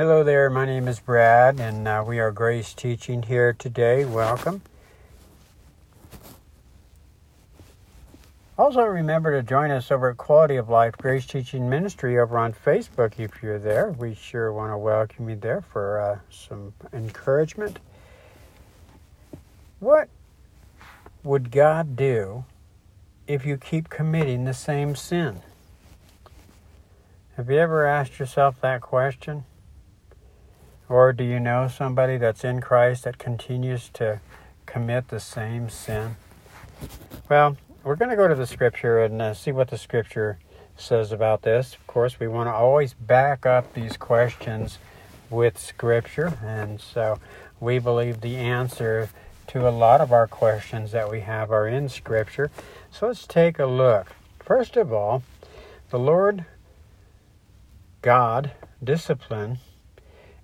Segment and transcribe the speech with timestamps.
[0.00, 4.06] Hello there, my name is Brad, and uh, we are Grace Teaching here today.
[4.06, 4.62] Welcome.
[8.56, 12.54] Also, remember to join us over at Quality of Life Grace Teaching Ministry over on
[12.54, 13.90] Facebook if you're there.
[13.90, 17.78] We sure want to welcome you there for uh, some encouragement.
[19.80, 20.08] What
[21.22, 22.46] would God do
[23.26, 25.42] if you keep committing the same sin?
[27.36, 29.44] Have you ever asked yourself that question?
[30.90, 34.18] Or do you know somebody that's in Christ that continues to
[34.66, 36.16] commit the same sin?
[37.28, 40.40] Well, we're going to go to the scripture and uh, see what the scripture
[40.76, 41.74] says about this.
[41.74, 44.78] Of course, we want to always back up these questions
[45.30, 47.20] with scripture, and so
[47.60, 49.10] we believe the answer
[49.46, 52.50] to a lot of our questions that we have are in scripture.
[52.90, 54.08] So let's take a look.
[54.40, 55.22] First of all,
[55.90, 56.46] the Lord
[58.02, 58.50] God
[58.82, 59.58] discipline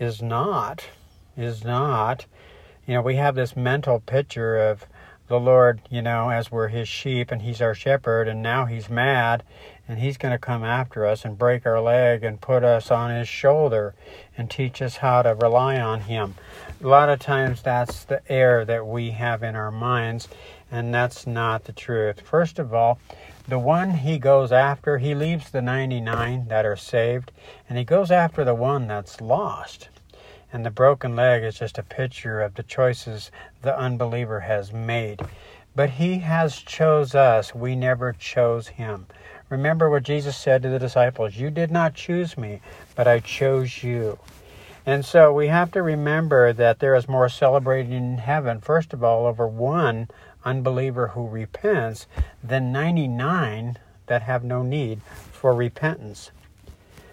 [0.00, 0.84] is not
[1.36, 2.26] is not
[2.86, 4.86] you know we have this mental picture of
[5.28, 8.90] the lord you know as we're his sheep and he's our shepherd and now he's
[8.90, 9.44] mad
[9.90, 13.10] and he's going to come after us and break our leg and put us on
[13.10, 13.92] his shoulder
[14.38, 16.36] and teach us how to rely on him.
[16.80, 20.28] A lot of times that's the error that we have in our minds
[20.70, 22.20] and that's not the truth.
[22.20, 23.00] First of all
[23.50, 27.32] the one he goes after, he leaves the 99 that are saved,
[27.68, 29.88] and he goes after the one that's lost.
[30.52, 33.30] And the broken leg is just a picture of the choices
[33.62, 35.20] the unbeliever has made.
[35.74, 37.54] But he has chose us.
[37.54, 39.06] We never chose him.
[39.48, 42.60] Remember what Jesus said to the disciples You did not choose me,
[42.94, 44.18] but I chose you.
[44.86, 49.04] And so we have to remember that there is more celebrating in heaven, first of
[49.04, 50.08] all, over one
[50.44, 52.06] unbeliever who repents
[52.42, 56.30] than 99 that have no need for repentance.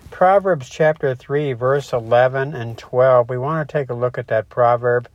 [0.10, 3.30] Proverbs chapter 3, verse 11 and 12.
[3.30, 5.10] We want to take a look at that proverb,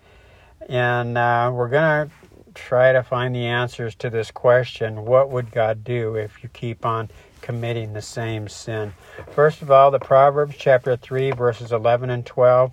[0.69, 2.15] and uh, we're going to
[2.55, 6.85] try to find the answers to this question what would God do if you keep
[6.85, 7.11] on
[7.41, 8.93] committing the same sin?
[9.33, 12.73] First of all, the Proverbs chapter 3, verses 11 and 12.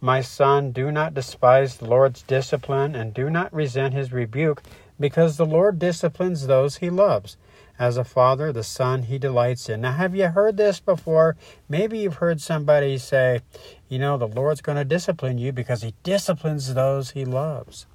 [0.00, 4.62] My son, do not despise the Lord's discipline, and do not resent his rebuke,
[5.00, 7.36] because the Lord disciplines those he loves.
[7.78, 9.80] As a father, the son he delights in.
[9.80, 11.36] Now, have you heard this before?
[11.68, 13.40] Maybe you've heard somebody say,
[13.88, 17.86] you know, the Lord's going to discipline you because he disciplines those he loves.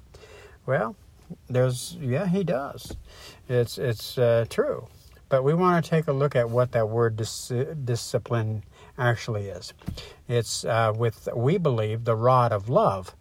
[0.66, 0.96] Well,
[1.48, 2.96] there's, yeah, he does.
[3.48, 4.88] It's, it's uh, true.
[5.28, 7.52] But we want to take a look at what that word dis-
[7.84, 8.64] discipline
[8.98, 9.72] actually is.
[10.28, 13.14] It's uh, with, we believe, the rod of love.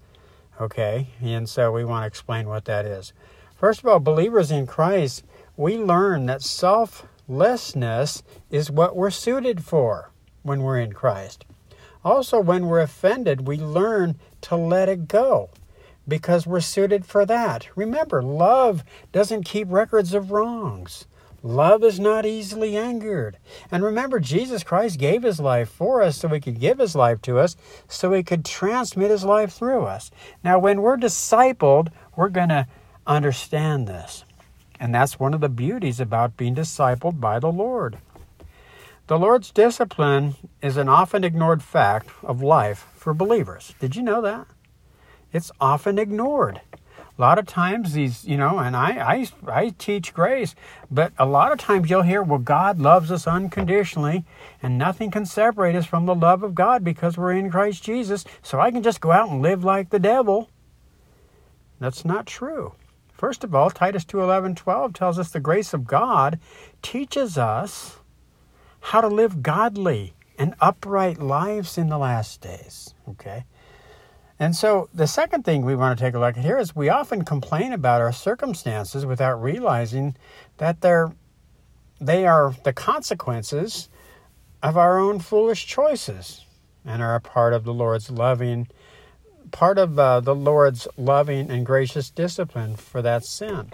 [0.60, 1.10] Okay?
[1.22, 3.14] And so we want to explain what that is.
[3.56, 5.24] First of all, believers in Christ,
[5.56, 11.46] we learn that selflessness is what we're suited for when we're in Christ.
[12.04, 15.50] Also, when we're offended, we learn to let it go
[16.10, 17.68] because we're suited for that.
[17.78, 21.06] Remember, love doesn't keep records of wrongs.
[21.42, 23.38] Love is not easily angered.
[23.72, 27.22] And remember, Jesus Christ gave his life for us so he could give his life
[27.22, 27.56] to us,
[27.88, 30.12] so he could transmit his life through us.
[30.44, 32.68] Now, when we're discipled, we're going to
[33.08, 34.26] understand this.
[34.80, 38.00] And that's one of the beauties about being discipled by the Lord.
[39.08, 43.74] The Lord's discipline is an often ignored fact of life for believers.
[43.80, 44.46] Did you know that?
[45.32, 46.62] It's often ignored.
[47.20, 50.56] A lot of times these you know and I, I i teach grace
[50.90, 54.24] but a lot of times you'll hear well god loves us unconditionally
[54.64, 58.24] and nothing can separate us from the love of god because we're in christ jesus
[58.42, 60.50] so i can just go out and live like the devil.
[61.78, 62.74] That's not true.
[63.12, 66.40] First of all titus 2 11 12 tells us the grace of god
[66.82, 68.00] teaches us
[68.80, 73.44] how to live godly and upright lives in the last days okay
[74.40, 76.90] and so the second thing we want to take a look at here is we
[76.90, 80.16] often complain about our circumstances without realizing
[80.58, 81.12] that they're
[82.02, 83.90] they are the consequences
[84.64, 86.46] of our own foolish choices
[86.86, 88.68] and are a part of the Lord's loving
[89.52, 93.72] part of uh, the Lord's loving and gracious discipline for that sin.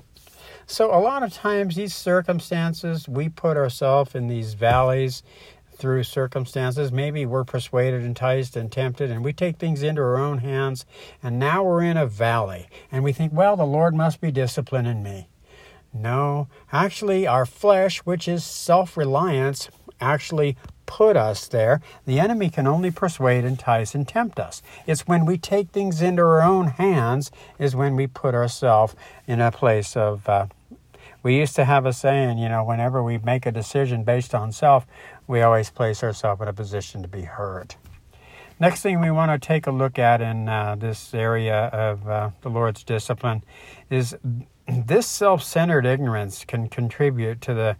[0.68, 5.22] So a lot of times these circumstances we put ourselves in these valleys
[5.76, 6.92] through circumstances.
[6.92, 10.86] Maybe we're persuaded, enticed, and tempted, and we take things into our own hands,
[11.22, 15.04] and now we're in a valley, and we think, well, the Lord must be disciplining
[15.04, 15.28] me.
[15.94, 19.70] No, actually, our flesh, which is self reliance,
[20.02, 21.82] actually put us there.
[22.06, 24.62] The enemy can only persuade, entice, and tempt us.
[24.86, 28.96] It's when we take things into our own hands is when we put ourselves
[29.26, 30.28] in a place of.
[30.28, 30.48] Uh,
[31.26, 34.52] we used to have a saying, you know, whenever we make a decision based on
[34.52, 34.86] self,
[35.26, 37.78] we always place ourselves in a position to be hurt.
[38.60, 42.30] Next thing we want to take a look at in uh, this area of uh,
[42.42, 43.42] the Lord's discipline
[43.90, 44.16] is
[44.68, 47.76] this self centered ignorance can contribute to the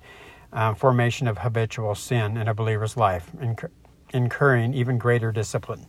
[0.52, 3.72] uh, formation of habitual sin in a believer's life, incur-
[4.12, 5.86] incurring even greater discipline.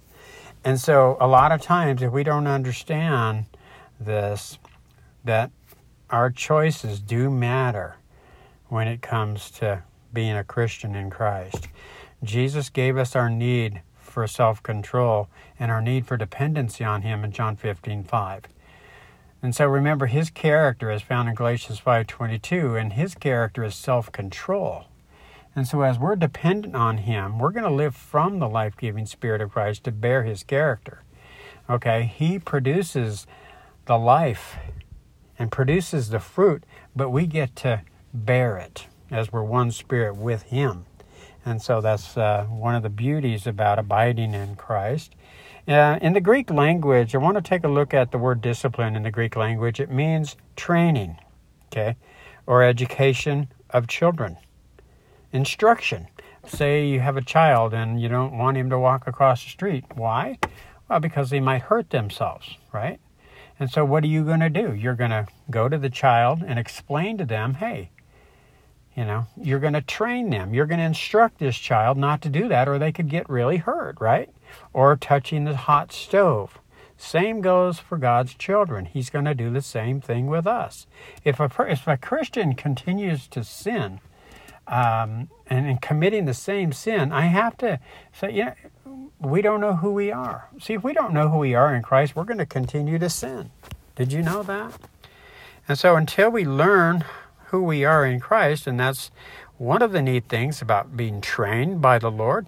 [0.62, 3.47] And so, a lot of times, if we don't understand
[3.99, 4.59] this,
[5.25, 5.50] that
[6.11, 7.97] our choices do matter
[8.69, 9.82] when it comes to
[10.12, 11.69] being a Christian in Christ.
[12.23, 17.25] Jesus gave us our need for self control and our need for dependency on Him
[17.25, 18.43] in John 15 5.
[19.43, 24.87] And so remember his character is found in Galatians 5:22 and his character is self-control.
[25.55, 29.41] And so as we're dependent on him, we're going to live from the life-giving spirit
[29.41, 31.02] of Christ to bear his character.
[31.70, 32.12] Okay?
[32.12, 33.26] He produces
[33.85, 34.56] the life
[35.38, 40.44] and produces the fruit, but we get to bear it as we're one spirit with
[40.44, 40.87] him.
[41.44, 45.15] And so that's uh, one of the beauties about abiding in Christ.
[45.69, 48.97] Uh, in the Greek language, I want to take a look at the word discipline
[48.97, 49.81] in the Greek language.
[49.81, 51.19] It means training,
[51.67, 51.97] okay,
[52.47, 54.37] or education of children,
[55.33, 56.09] instruction.
[56.47, 59.85] Say you have a child and you don't want him to walk across the street.
[59.94, 60.38] Why?
[60.88, 63.00] Well, because they might hurt themselves, right?
[63.58, 64.75] And so, what are you going to do?
[64.75, 67.91] You're going to go to the child and explain to them, hey,
[68.94, 70.55] you know, you're going to train them.
[70.55, 73.58] You're going to instruct this child not to do that, or they could get really
[73.58, 74.31] hurt, right?
[74.73, 76.58] Or touching the hot stove.
[76.99, 78.87] Same goes for God's children.
[78.87, 80.87] He's going to do the same thing with us.
[81.25, 84.00] If a, if a Christian continues to sin
[84.67, 87.81] um, and, and committing the same sin, I have to
[88.14, 88.55] say, you know,
[89.21, 90.49] we don't know who we are.
[90.61, 93.09] See, if we don't know who we are in Christ, we're going to continue to
[93.09, 93.51] sin.
[93.95, 94.73] Did you know that?
[95.69, 97.05] And so until we learn
[97.47, 99.11] who we are in Christ, and that's
[99.59, 102.47] one of the neat things about being trained by the Lord.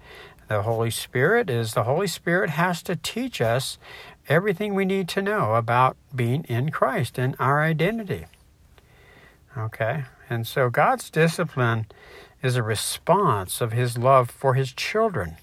[0.48, 3.78] The Holy Spirit is the Holy Spirit has to teach us
[4.28, 8.26] everything we need to know about being in Christ and our identity.
[9.56, 10.04] Okay?
[10.28, 11.86] And so God's discipline
[12.42, 15.36] is a response of His love for His children.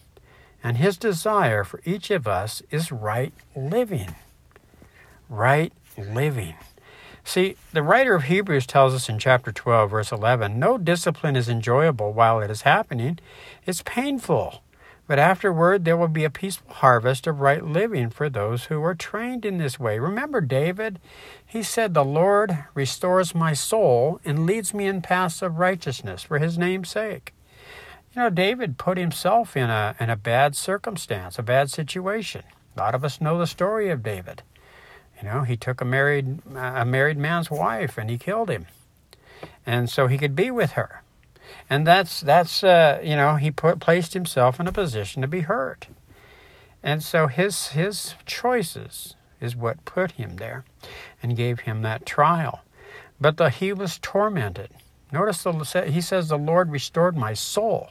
[0.66, 4.16] And His desire for each of us is right living.
[5.30, 6.56] Right living.
[7.24, 11.48] See, the writer of Hebrews tells us in chapter 12, verse 11 no discipline is
[11.48, 13.20] enjoyable while it is happening,
[13.68, 14.64] it's painful.
[15.06, 18.96] But afterward, there will be a peaceful harvest of right living for those who are
[18.96, 20.00] trained in this way.
[20.00, 21.00] Remember David?
[21.46, 26.40] He said, The Lord restores my soul and leads me in paths of righteousness for
[26.40, 27.36] his name's sake.
[28.16, 32.44] You know, David put himself in a, in a bad circumstance, a bad situation.
[32.76, 34.42] A lot of us know the story of David.
[35.18, 38.68] You know, he took a married a married man's wife and he killed him,
[39.66, 41.04] and so he could be with her,
[41.70, 45.42] and that's that's uh, you know he put placed himself in a position to be
[45.42, 45.88] hurt,
[46.84, 50.66] and so his his choices is what put him there,
[51.24, 52.60] and gave him that trial,
[53.20, 54.70] but the, he was tormented.
[55.12, 57.90] Notice the, he says the Lord restored my soul.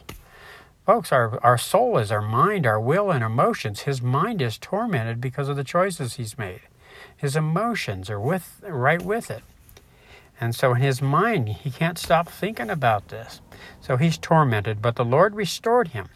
[0.85, 3.81] Folks, our, our soul is our mind, our will, and emotions.
[3.81, 6.61] His mind is tormented because of the choices he's made.
[7.17, 9.43] His emotions are with right with it.
[10.39, 13.41] And so in his mind, he can't stop thinking about this.
[13.81, 16.09] So he's tormented, but the Lord restored him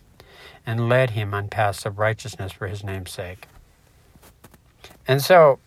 [0.65, 3.47] and led him on paths of righteousness for his name's sake.
[5.07, 5.59] And so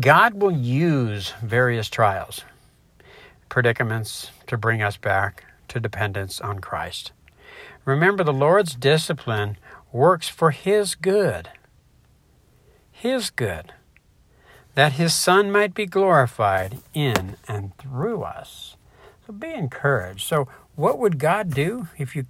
[0.00, 2.44] God will use various trials,
[3.48, 7.12] predicaments to bring us back to dependence on Christ.
[7.84, 9.56] Remember, the Lord's discipline
[9.92, 11.50] works for His good.
[12.90, 13.72] His good
[14.78, 18.76] that his Son might be glorified in and through us.
[19.26, 20.20] So be encouraged.
[20.20, 22.26] So, what would God do if you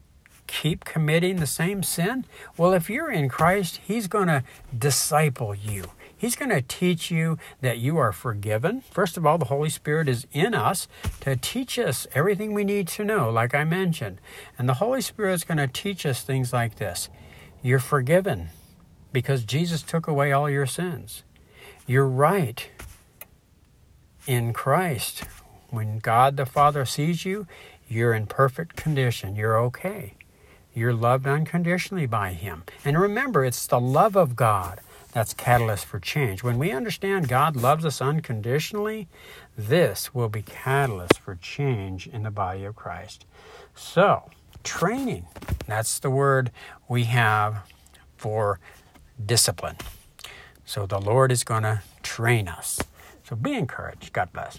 [0.47, 2.25] keep committing the same sin?
[2.57, 4.45] Well, if you're in Christ, He's going to
[4.77, 5.91] disciple you.
[6.19, 8.83] He's going to teach you that you are forgiven.
[8.91, 10.89] First of all, the Holy Spirit is in us
[11.21, 14.21] to teach us everything we need to know, like I mentioned.
[14.59, 17.09] And the Holy Spirit is going to teach us things like this
[17.63, 18.49] You're forgiven
[19.13, 21.23] because Jesus took away all your sins.
[21.87, 22.69] You're right
[24.27, 25.25] in Christ.
[25.71, 27.47] When God the Father sees you,
[27.89, 29.37] you're in perfect condition.
[29.37, 30.15] You're okay.
[30.75, 32.65] You're loved unconditionally by Him.
[32.85, 34.81] And remember, it's the love of God
[35.12, 36.43] that's catalyst for change.
[36.43, 39.09] When we understand God loves us unconditionally,
[39.57, 43.25] this will be catalyst for change in the body of Christ.
[43.75, 44.31] So,
[44.65, 45.27] training,
[45.67, 46.50] that's the word
[46.88, 47.62] we have
[48.17, 48.61] for
[49.25, 49.77] discipline.
[50.65, 52.81] So the Lord is going to train us.
[53.25, 54.12] So be encouraged.
[54.12, 54.57] God bless.